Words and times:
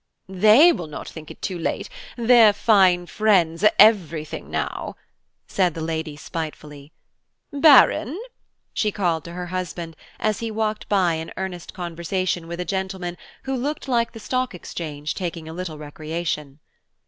"They 0.27 0.71
will 0.71 0.87
not 0.87 1.07
think 1.07 1.29
it 1.29 1.43
too 1.43 1.59
late–their 1.59 2.53
fine 2.53 3.05
friends 3.05 3.63
are 3.63 3.69
everything 3.77 4.49
now," 4.49 4.95
said 5.47 5.75
the 5.75 5.79
lady 5.81 6.17
spitefully. 6.17 6.91
"Baron!" 7.53 8.19
she 8.73 8.91
called 8.91 9.23
to 9.25 9.33
her 9.33 9.45
husband, 9.53 9.95
as 10.19 10.39
he 10.39 10.49
walked 10.49 10.89
by 10.89 11.13
in 11.13 11.31
earnest 11.37 11.75
conversation 11.75 12.47
with 12.47 12.59
a 12.59 12.65
gentleman 12.65 13.15
who 13.43 13.55
looked 13.55 13.87
like 13.87 14.13
the 14.13 14.19
Stock 14.19 14.55
Exchange 14.55 15.13
taking 15.13 15.47
a 15.47 15.53
little 15.53 15.77
recreation. 15.77 16.61